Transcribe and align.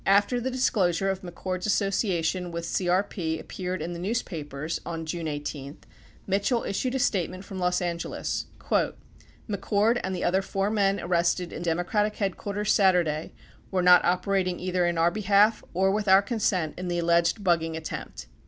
73 0.07 0.15
After 0.17 0.41
the 0.41 0.49
disclosure 0.49 1.09
of 1.11 1.21
McCord's 1.21 1.67
association 1.67 2.49
with 2.51 2.65
CEP 2.65 3.39
appeared 3.39 3.83
in 3.83 3.93
the 3.93 3.99
newspapers 3.99 4.81
on 4.83 5.05
June 5.05 5.27
18, 5.27 5.77
Mitchell 6.25 6.63
issued 6.63 6.95
a 6.95 6.97
statement 6.97 7.45
from 7.45 7.59
Los 7.59 7.83
Angeles: 7.83 8.47
"McCord 9.47 10.01
and 10.03 10.15
the 10.15 10.23
other 10.23 10.41
four 10.41 10.71
men 10.71 10.99
arrested 10.99 11.53
in 11.53 11.61
Democratic 11.61 12.15
headquarters 12.15 12.73
Saturday 12.73 13.31
were 13.69 13.83
not 13.83 14.03
operating 14.03 14.59
either 14.59 14.87
in 14.87 14.97
our 14.97 15.11
behalf 15.11 15.63
or 15.71 15.91
with 15.91 16.07
our 16.07 16.23
consent 16.23 16.73
in 16.79 16.87
the 16.87 16.97
alleged 16.97 17.43
bugging 17.43 17.77
attempt." 17.77 18.25